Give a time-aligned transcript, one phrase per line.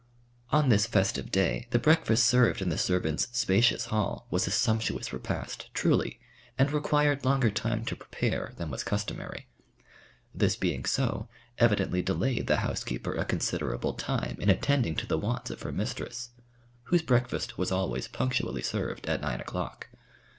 [0.49, 5.13] On this festive day the breakfast served in the servants' spacious hall was a sumptuous
[5.13, 6.19] repast, truly,
[6.57, 9.45] and required longer time to prepare than was customary.
[10.33, 11.29] This being so,
[11.59, 16.31] evidently delayed the housekeeper a considerable time in attending to the wants of her mistress,
[16.85, 19.87] whose breakfast was always punctually served at nine o'clock.